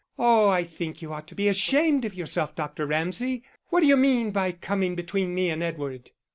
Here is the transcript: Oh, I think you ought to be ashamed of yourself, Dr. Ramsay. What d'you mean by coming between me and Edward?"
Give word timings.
Oh, 0.17 0.49
I 0.49 0.63
think 0.63 1.03
you 1.03 1.13
ought 1.13 1.27
to 1.27 1.35
be 1.35 1.47
ashamed 1.47 2.05
of 2.05 2.15
yourself, 2.15 2.55
Dr. 2.55 2.87
Ramsay. 2.87 3.43
What 3.69 3.81
d'you 3.81 3.95
mean 3.97 4.31
by 4.31 4.51
coming 4.51 4.95
between 4.95 5.35
me 5.35 5.51
and 5.51 5.61
Edward?" 5.61 6.09